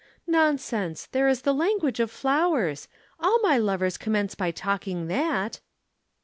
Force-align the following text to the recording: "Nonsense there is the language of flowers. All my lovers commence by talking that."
"Nonsense 0.25 1.05
there 1.11 1.27
is 1.27 1.43
the 1.43 1.53
language 1.53 1.99
of 1.99 2.09
flowers. 2.09 2.87
All 3.19 3.37
my 3.43 3.59
lovers 3.59 3.99
commence 3.99 4.33
by 4.33 4.49
talking 4.49 5.05
that." 5.09 5.59